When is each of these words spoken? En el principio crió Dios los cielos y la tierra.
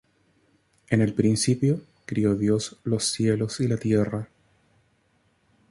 En 0.89 0.99
el 0.99 1.13
principio 1.13 1.81
crió 2.07 2.33
Dios 2.33 2.79
los 2.83 3.03
cielos 3.03 3.59
y 3.59 3.67
la 3.67 3.77
tierra. 3.77 4.29